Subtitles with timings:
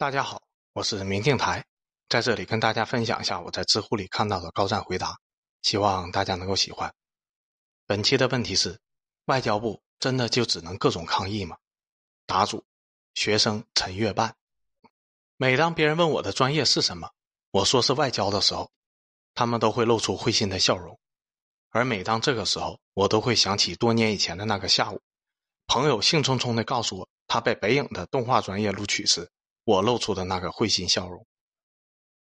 [0.00, 0.40] 大家好，
[0.72, 1.62] 我是明镜台，
[2.08, 5.18] 在这里跟大家分享一下我在知乎里看到的高赞回答，
[5.60, 6.90] 希望大家能够喜欢。
[7.84, 8.80] 本期的问题是：
[9.26, 11.58] 外交部真的就只能各种抗议吗？
[12.24, 12.64] 答主：
[13.12, 14.34] 学生陈月半。
[15.36, 17.10] 每当别人问我的专业是什么，
[17.50, 18.70] 我说是外交的时候，
[19.34, 20.98] 他们都会露出会心的笑容。
[21.68, 25.02] 而每当这个时候，我都会想起多年以前的那个下午，
[25.66, 29.30] 朋友兴冲冲地告诉我他被北影的动画专业录取时，
[29.70, 31.24] 我露出的那个会心笑容。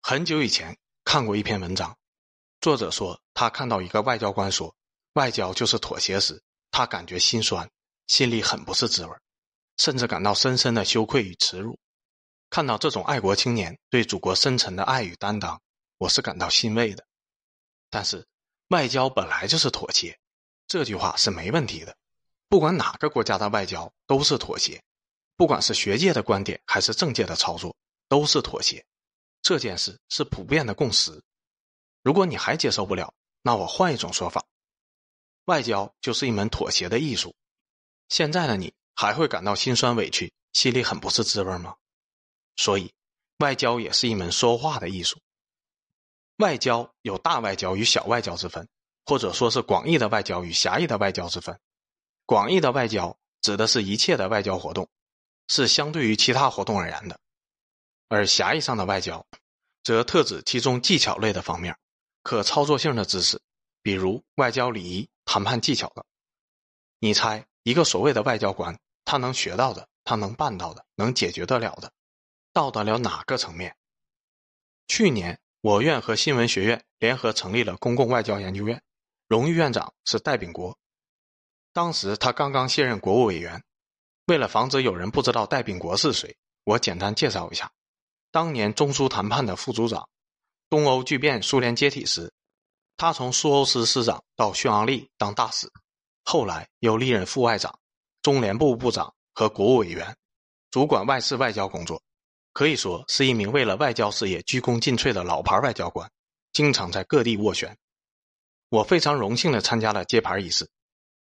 [0.00, 1.94] 很久以前看过一篇文章，
[2.62, 4.74] 作者说他看到一个外交官说
[5.12, 7.70] 外交就是妥协时，他感觉心酸，
[8.06, 9.14] 心里很不是滋味，
[9.76, 11.78] 甚至感到深深的羞愧与耻辱。
[12.48, 15.60] 看到这种爱国青年对祖国深沉的爱与担当，
[15.98, 17.04] 我是感到欣慰的。
[17.90, 18.26] 但是。
[18.68, 20.18] 外交本来就是妥协，
[20.66, 21.94] 这句话是没问题的。
[22.48, 24.82] 不管哪个国家的外交都是妥协，
[25.36, 27.74] 不管是学界的观点还是政界的操作，
[28.08, 28.84] 都是妥协。
[29.42, 31.22] 这件事是普遍的共识。
[32.02, 34.44] 如果你还接受不了，那我换一种说法：
[35.46, 37.34] 外交就是一门妥协的艺术。
[38.08, 41.74] 现在的你还会感到心酸委屈，心里很不是滋味吗？
[42.56, 42.92] 所以，
[43.38, 45.18] 外交也是一门说话的艺术。
[46.36, 48.68] 外交有大外交与小外交之分，
[49.04, 51.58] 或者说是广义的外交与狭义的外交之分。
[52.26, 54.88] 广义的外交指的是一切的外交活动，
[55.48, 57.16] 是相对于其他活动而言的；
[58.08, 59.26] 而狭义上的外交，
[59.82, 61.76] 则特指其中技巧类的方面，
[62.22, 63.40] 可操作性的知识，
[63.82, 66.04] 比如外交礼仪、谈判技巧等。
[66.98, 71.92] 你猜，一个所谓的外交官，他能学到的，他能办到的，能解决得了的，
[72.52, 73.76] 到得了哪个层面？
[74.88, 75.38] 去年。
[75.60, 78.82] 我院和新闻学院联合成立了公共外交研究院，
[79.28, 80.78] 荣誉院长是戴秉国。
[81.72, 83.64] 当时他刚刚卸任国务委员。
[84.26, 87.70] 为了防止有人不知道戴秉国是谁，我简单介绍一下：
[88.30, 90.08] 当年中苏谈判的副组长，
[90.70, 92.32] 东欧剧变、苏联解体时，
[92.96, 95.70] 他从苏欧司司长到匈牙利当大使，
[96.24, 97.78] 后来又历任副外长、
[98.22, 100.16] 中联部部长和国务委员，
[100.70, 102.02] 主管外事外交工作。
[102.54, 106.10] 可以说是一名为了外交事业鞠躬尽瘁的老牌外交官，
[106.52, 107.76] 经常在各地斡旋。
[108.68, 110.70] 我非常荣幸地参加了接盘仪式，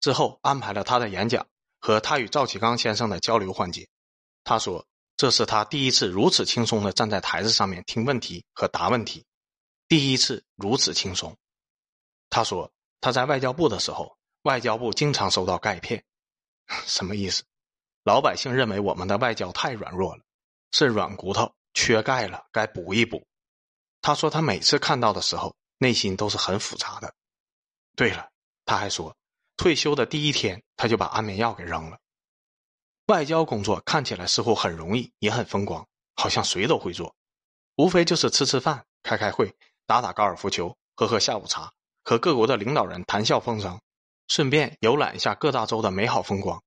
[0.00, 1.46] 之后安排了他的演讲
[1.86, 3.86] 和他与赵启刚先生的交流环节。
[4.42, 4.84] 他说
[5.16, 9.24] 这是他第一次如此轻松地站在台子上面听问题和答问题，
[9.86, 11.36] 第一次如此轻松。
[12.28, 12.68] 他说
[13.00, 16.02] 他在外交部的时候，外交部经常收到钙片，
[16.88, 17.44] 什么意思？
[18.02, 20.24] 老百姓认为我们的外交太软弱了。
[20.72, 23.24] 是软骨头缺钙了，该补一补。
[24.02, 27.14] 他说他每次看到的时候，内心都是很复杂的。
[27.94, 28.28] 对了，
[28.64, 29.16] 他还说，
[29.56, 31.98] 退休的第一天他就把安眠药给扔了。
[33.06, 37.14] 外交工作看起来似乎很容易，也很风光，好像谁都会做，
[37.76, 39.54] 无非就是吃吃饭、开开会、
[39.86, 41.72] 打打高尔夫球、喝喝下午茶，
[42.02, 43.80] 和各国的领导人谈笑风生，
[44.26, 46.62] 顺便游览一下各大洲的美好风光。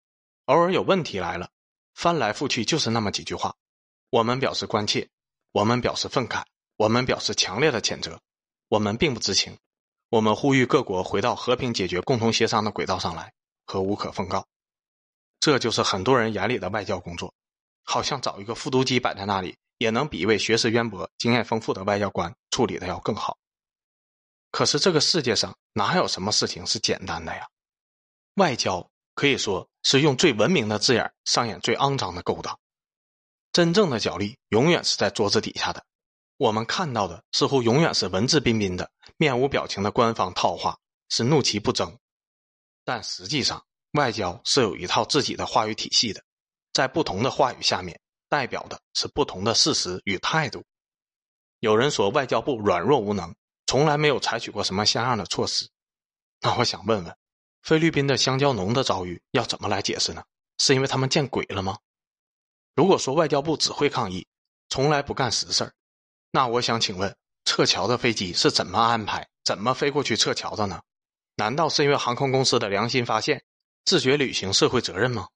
[0.46, 1.50] 偶尔有问题来了，
[1.94, 3.54] 翻来覆去就是那么几句话。
[4.10, 5.10] 我们表示关切，
[5.52, 6.44] 我们表示愤慨，
[6.78, 8.20] 我们表示强烈的谴责，
[8.70, 9.58] 我们并不知情，
[10.10, 13.32] 我们呼吁各国回到和平解决、共同协商的轨道上来，
[13.68, 14.48] 和无可奉告。
[15.40, 17.32] 这就是很多人眼里的外交工作，
[17.84, 23.38] 好像找一个复读机摆在那里，也能比一位学识渊博、经验丰富的外交官处理的要更好。
[24.50, 27.48] 可是这个世界上哪有什么事情是简单的呀？
[28.34, 32.60] 外交可以说是用最文明的字眼上演最肮脏的勾当。
[33.54, 35.86] 真正的角力永远是在桌子底下的，
[36.38, 42.00] 我们看到的似乎永远是文质彬彬的、面无表情的官方套话，是怒其不争。
[42.86, 46.24] 但实际上，外交是有一套自己的话语体系的，
[46.72, 50.64] 在不同的话语下面，代表的是不同的事实与态度。
[51.60, 53.36] 有人说外交部软弱无能，
[53.66, 55.70] 从来没有采取过什么像样的措施。
[56.40, 57.18] 那我想问问，
[57.62, 60.24] 菲律宾的香蕉农的遭遇要怎么来解释呢？
[60.60, 61.78] 是因为他们见鬼了吗？
[62.74, 64.26] 如果说外交部只会抗议，
[64.70, 65.74] 从来不干实事儿，
[66.32, 67.14] 那我想请问，
[67.50, 70.84] 撤侨的飞机是怎么安排、怎么飞过去撤侨的呢？
[71.36, 73.44] 难道是因为航空公司的良心发现、
[73.86, 75.28] 自觉履行社会责任吗？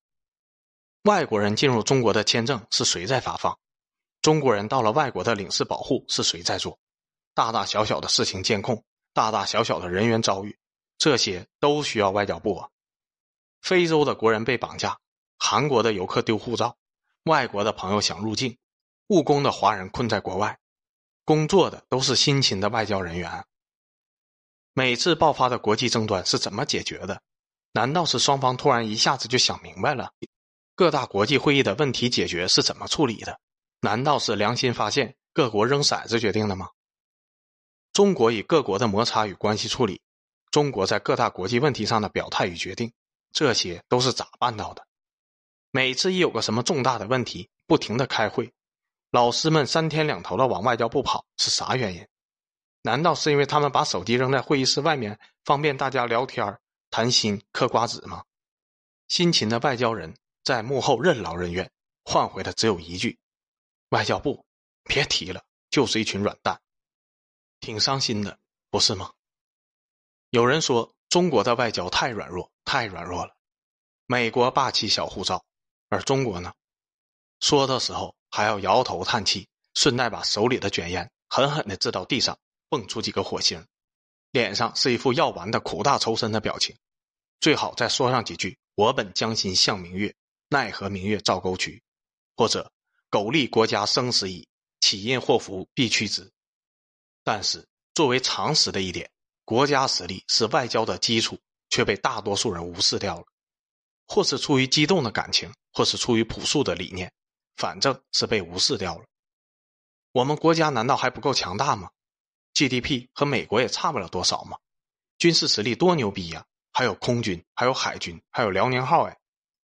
[1.06, 3.58] 外国人进入中国的签证是谁在发放？
[4.22, 6.78] 中国人到了外国的领事保护是谁在做？
[7.34, 10.56] 大大小小的事情监控，大大小小的人员遭遇，
[11.00, 12.70] 这些都需要外交部啊。
[13.64, 15.00] 非洲的国人被绑架，
[15.40, 16.78] 韩国的游客丢护照。
[17.24, 18.56] 外国的朋友想入境，
[19.08, 20.60] 务工的华人困在国外，
[21.26, 23.46] 工作的都是辛勤的外交人员。
[24.74, 27.22] 每次爆发的国际争端是怎么解决的？
[27.72, 30.12] 难道是双方突然一下子就想明白了？
[30.76, 33.40] 各大国际会议的问题解决是怎么处理的？
[33.82, 36.70] 难道是良心发现，各国扔骰子决定的吗？
[37.94, 40.02] 中国与各国的摩擦与关系处理，
[40.50, 42.92] 中国在各大国际问题上的表态与决定，
[43.32, 44.86] 这些都是咋办到的？
[45.70, 48.52] 每次一有个什么重大的问题，不停的开会，
[49.14, 52.08] 老师们三天两头的往外交部跑，是啥原因？
[52.82, 56.58] 难道是因为他们把手机扔在会议室外面，方便大家聊天、
[56.90, 58.24] 谈心、嗑瓜子吗？
[59.10, 61.72] 辛勤的外交人在幕后任劳任怨，
[62.04, 63.20] 换回的只有一句
[63.90, 64.44] ：“外交部，
[64.86, 66.60] 别提了，就是一群软蛋。”
[67.62, 68.40] 挺伤心的，
[68.72, 69.12] 不是吗？
[70.32, 73.36] 有人说中国的外交太软弱，太软弱了。
[74.08, 75.46] 美国霸气小护照，
[75.90, 76.52] 而中国呢？
[77.44, 82.40] 说的时候还要摇头叹气，顺带把手里的卷烟狠狠地掷到地上。
[82.70, 83.64] 蹦出几个火星，
[84.32, 86.76] 脸上是一副要完的苦大仇深的表情，
[87.42, 90.16] 最好再说上几句“我本将心向明月，
[90.48, 91.84] 奈何明月照沟渠”，
[92.36, 92.72] 或者
[93.12, 94.48] “苟利国家生死以，
[94.80, 96.32] 岂因祸福避趋之”。
[97.24, 99.12] 但是作为常识的一点，
[99.44, 101.38] 国家实力是外交的基础，
[101.70, 103.26] 却被大多数人无视掉了，
[104.08, 107.14] 或是出于激动的感情，或是出于朴素的理念，
[107.56, 109.06] 反正是被无视掉了。
[110.12, 111.90] 我们国家难道还不够强大吗
[112.54, 114.58] ？GDP 和美国也差不了多少吗，
[115.18, 116.46] 军事实力多牛逼呀！
[116.72, 119.18] 还有空军，还有海军，还有辽宁号哎，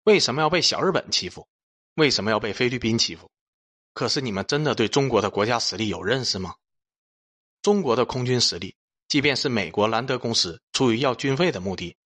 [0.05, 1.49] 为什么要被小日本欺负？
[1.95, 3.31] 为什么要被菲律宾欺负？
[3.95, 6.55] 可是你们真的对中国的国家实力有认识吗？
[7.63, 8.77] 中国的空军实力，
[9.09, 11.97] 即便是美国兰德公司出于要军费的目的，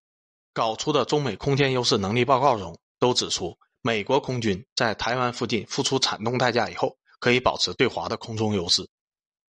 [0.54, 8.88] 搞出的中美空间优势能力报告中，都指出美国空军在台湾附近付出惨痛代价以后，可以保持对华的空中优势。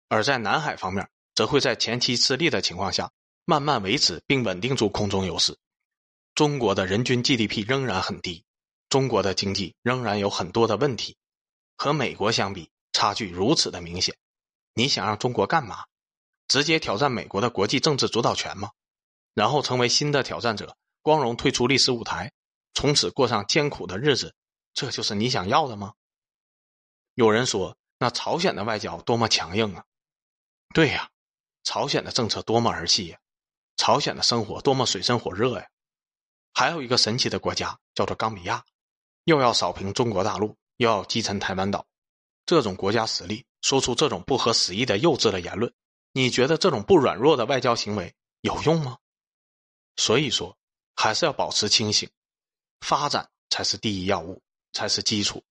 [0.09, 3.11] 而在南海方面，则会在前期吃力的情况下，
[3.44, 5.59] 慢慢维持并稳定住空中优势。
[6.37, 8.44] 中国的人均 GDP 仍然很低，
[8.88, 11.17] 中国的经济仍然有很多的问题，
[11.76, 14.17] 和美国相比，差距如此的明显。
[14.75, 15.85] 你想让中国干嘛？
[16.47, 18.71] 直接挑战美国的国际政治主导权吗？
[19.35, 22.33] 然后成为新的挑战者，光荣退出历史舞台，
[22.75, 24.35] 从此过上艰苦的日子？
[24.73, 25.95] 这就是你想要的吗？
[27.15, 29.85] 有人说，那朝鲜的外交多么强硬啊！
[30.73, 31.11] 对呀，
[31.65, 33.19] 朝鲜的政策多么儿戏呀！
[33.77, 35.69] 朝鲜的生活多么水深火热呀！
[36.53, 38.65] 还有一个神奇的国家叫做冈比亚，
[39.25, 41.87] 又要扫平中国大陆，又要击沉台湾岛，
[42.47, 45.73] 这种国家实力说出这种不合时宜的幼稚的言论，
[46.13, 48.99] 你觉得这种不软弱的外交行为有用吗？
[49.97, 50.57] 所以说，
[50.95, 52.09] 还是要保持清醒，
[52.81, 54.41] 发展才是第一要务，
[54.73, 55.43] 才是基础。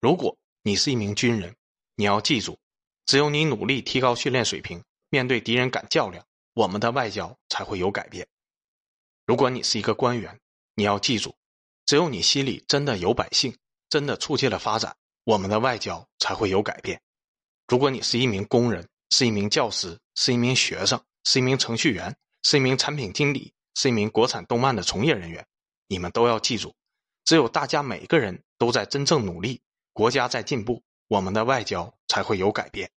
[0.00, 1.54] 如果你是一名军人，
[1.94, 2.58] 你要记住。
[3.06, 8.26] 只有你努力提高训练水平，面对敌人敢较量，我们的外交才会有改变。
[9.26, 10.40] 如果你是一个官员，
[10.74, 11.36] 你要记住，
[11.84, 13.54] 只有你心里真的有百姓，
[13.90, 16.98] 真的促进了发展，我们的外交才会有改变。
[17.68, 25.46] 如果你是一名工人，是一名教师，是一名学生，是一名程序员，是一名产品经理，是一名国产动漫的从业人员，
[25.86, 26.74] 你们都要记住，
[27.24, 29.60] 只有大家每个人都在真正努力，
[29.92, 30.82] 国家在进步。
[31.06, 32.90] 我们的外交才会有改变，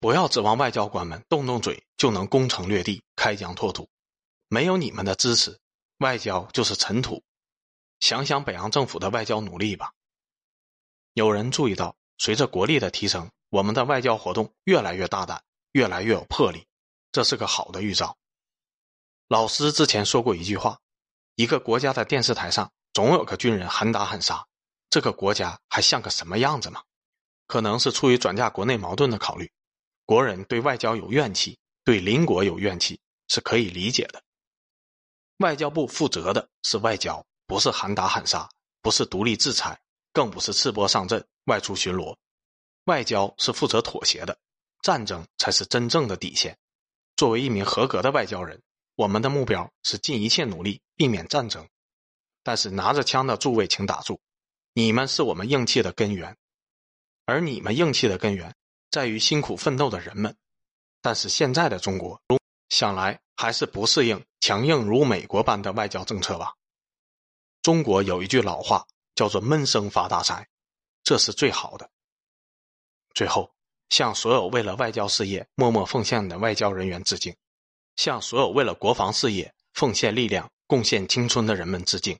[0.00, 3.88] 不要指望外交官们动动嘴就能攻城略地、开疆拓土，
[4.48, 5.58] 没有你们的支持，
[5.98, 7.22] 外交就是尘土。
[8.00, 9.92] 想想北洋政府的外交努力吧。
[11.14, 16.66] 有人注意到，随着国力的提升，我们的外交活动越来越大胆，越来越有魄力，
[17.12, 18.18] 这是个好的预兆。
[19.28, 20.80] 老师之前说过一句话：
[21.36, 24.46] 一个国家的电视台上总有个军人喊打喊杀，
[24.88, 26.82] 这个国家还像个什么样子吗？
[27.46, 29.52] 可能是出于转嫁国内矛盾的考虑，
[30.06, 34.22] 国人对外交有怨气，对邻国有怨气是可以理解的。
[35.36, 38.48] 外交部负责的是外交，不是喊打喊杀，
[38.80, 39.78] 不是独立制裁，
[40.14, 42.16] 更不是赤膊上阵外出巡逻。
[42.84, 44.38] 外交是负责妥协的，
[44.80, 46.56] 战争才是真正的底线。
[47.14, 48.62] 作为一名合格的外交人，
[48.96, 51.68] 我们的目标是尽一切努力避免战争。
[52.42, 54.20] 但是拿着枪的诸位，请打住，
[54.72, 56.36] 你们是我们硬气的根源。
[57.24, 58.54] 而你们硬气的根源
[58.90, 60.36] 在于辛苦奋斗的人们，
[61.02, 62.20] 但是现在的中国
[62.68, 66.54] 想来还是不适应强硬如美国般的外交政策吧。
[67.62, 68.86] 中国有一句老话
[69.16, 70.48] 叫做“闷声发大财”，
[71.02, 71.90] 这是最好的。
[73.12, 73.52] 最后，
[73.88, 77.34] 向所有为了外交事业默默奉献的外交人员致敬，
[77.96, 82.18] 向所有为了国防事业奉献力量、贡献青春的人们致敬。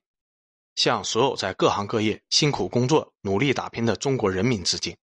[0.75, 4.95] 向所有在各行各业辛苦工作、努力打拼的中国人民致敬，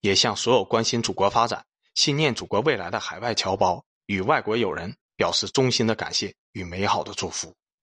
[0.00, 7.52] 也向所有关心祖国发展、信念祖国未来的海外侨胞与外国友人表示衷心的感谢与美好的祝福。